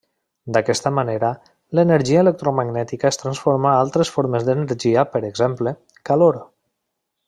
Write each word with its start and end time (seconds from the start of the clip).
D’aquesta 0.55 0.91
manera, 0.99 1.29
l’energia 1.81 2.23
electromagnètica 2.25 3.11
es 3.13 3.21
transforma 3.25 3.71
a 3.75 3.79
altres 3.85 4.15
formes 4.19 4.49
d’energia 4.51 5.07
per 5.15 5.27
exemple, 5.33 5.79
calor. 6.13 6.45